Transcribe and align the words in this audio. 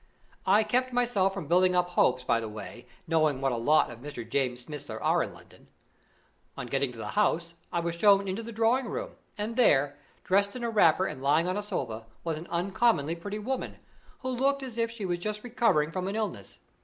I 0.47 0.63
kept 0.63 0.91
myself 0.91 1.31
from 1.35 1.45
building 1.45 1.75
up 1.75 1.89
hopes 1.89 2.23
by 2.23 2.39
the 2.39 2.49
way, 2.49 2.87
knowing 3.05 3.39
what 3.39 3.51
a 3.51 3.55
lot 3.55 3.91
of 3.91 3.99
Mr. 3.99 4.27
James 4.27 4.61
Smiths 4.63 4.85
there 4.85 4.99
were 4.99 5.21
in 5.21 5.31
London. 5.31 5.67
On 6.57 6.65
getting 6.65 6.91
to 6.93 6.97
the 6.97 7.09
house, 7.09 7.53
I 7.71 7.81
was 7.81 7.93
shown 7.93 8.27
into 8.27 8.41
the 8.41 8.51
drawing 8.51 8.87
room, 8.87 9.11
and 9.37 9.57
there, 9.57 9.99
dressed 10.23 10.55
in 10.55 10.63
a 10.63 10.71
wrapper 10.71 11.05
and 11.05 11.21
lying 11.21 11.47
on 11.47 11.55
a 11.55 11.61
sofa, 11.61 12.07
was 12.23 12.35
an 12.35 12.47
uncommonly 12.49 13.13
pretty 13.15 13.37
woman, 13.37 13.77
who 14.21 14.31
looked 14.31 14.63
as 14.63 14.79
if 14.79 14.89
she 14.89 15.05
was 15.05 15.19
just 15.19 15.43
recovering 15.43 15.91
from 15.91 16.07
an 16.07 16.15
illness. 16.15 16.57